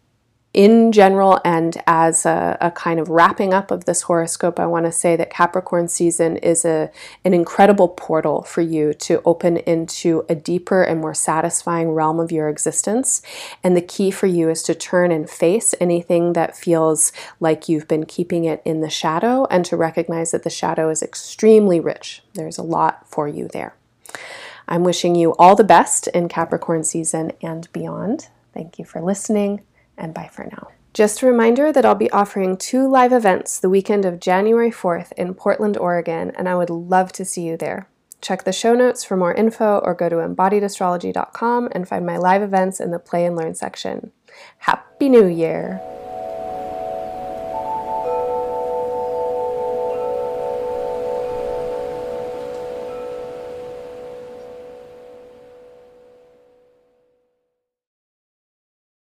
in 0.57 0.91
general, 0.91 1.39
and 1.45 1.77
as 1.87 2.25
a, 2.25 2.57
a, 2.63 2.71
kind 2.71 2.99
of 2.99 3.11
wrapping 3.11 3.53
up 3.53 3.71
of 3.71 3.85
this 3.85 4.01
horoscope, 4.01 4.59
I 4.59 4.65
want 4.65 4.87
to 4.87 4.91
say 4.91 5.15
that 5.15 5.29
Capricorn 5.29 5.87
season 5.87 6.39
is 6.39 6.65
a, 6.65 6.91
an 7.27 7.35
incredible 7.35 7.89
portal 7.89 8.43
for 8.43 8.63
you 8.63 8.95
to 8.95 9.21
open 9.27 9.59
into 9.59 10.25
a 10.31 10.35
deeper 10.35 10.83
and 10.83 11.03
more 11.03 11.13
satisfying 11.13 11.91
realm 11.91 12.19
of 12.19 12.33
your 12.33 12.49
existence. 12.49 13.21
And 13.63 13.77
the 13.77 13.83
key 13.83 14.11
for 14.11 14.29
you 14.29 14.49
is 14.49 14.63
to 14.63 14.75
turn 14.75 15.13
and 15.13 15.29
face 15.29 15.75
anything 15.79 16.33
that 16.33 16.57
feels 16.57 17.13
like 17.39 17.69
you've 17.69 17.87
been 17.87 18.07
keeping 18.07 18.47
it 18.47 18.63
in 18.65 18.81
the 18.81 18.89
shadow 18.89 19.45
and 19.51 19.63
to 19.67 19.77
recognize 19.77 20.31
that 20.31 20.43
the 20.43 20.49
shadow 20.49 20.89
is 20.89 21.03
extremely 21.03 21.81
rich. 21.81 22.23
There's 22.33 22.57
a 22.57 22.63
lot 22.63 23.07
for 23.07 23.29
you 23.29 23.47
there. 23.49 23.77
I'm 24.67 24.85
wishing 24.85 25.17
you 25.17 25.35
all 25.39 25.55
the 25.55 25.65
best 25.65 26.07
in 26.09 26.31
Capricorn 26.31 26.83
season 26.83 27.33
and 27.43 27.71
beyond. 27.75 28.29
Thank 28.55 28.79
you 28.79 28.87
for 28.87 29.03
listening 29.03 29.61
and 29.97 30.15
bye 30.15 30.31
for 30.33 30.45
now. 30.45 30.69
Just 30.95 31.21
a 31.21 31.27
reminder 31.27 31.73
that 31.73 31.85
I'll 31.85 31.95
be 31.95 32.11
offering 32.11 32.57
two 32.57 32.89
live 32.89 33.13
events 33.13 33.59
the 33.59 33.69
weekend 33.69 34.07
of 34.07 34.19
January 34.19 34.71
4th 34.71 35.13
in 35.13 35.35
Portland, 35.35 35.77
Oregon, 35.77 36.33
and 36.39 36.49
I 36.49 36.55
would 36.55 36.71
love 36.71 37.13
to 37.13 37.25
see 37.25 37.43
you 37.43 37.57
there. 37.57 37.89
Check 38.23 38.45
the 38.45 38.53
show 38.53 38.75
notes 38.75 39.05
for 39.05 39.17
more 39.17 39.35
info 39.35 39.79
or 39.85 39.95
go 39.95 40.09
to 40.09 40.17
embodiedastrology.com 40.17 41.69
and 41.73 41.87
find 41.87 42.07
my 42.07 42.17
live 42.17 42.43
events 42.43 42.81
in 42.81 42.93
the 42.93 42.99
Play 42.99 43.27
and 43.27 43.37
Learn 43.37 43.55
section. 43.55 44.11
Happy 44.59 45.09
New 45.09 45.27
Year! 45.27 45.83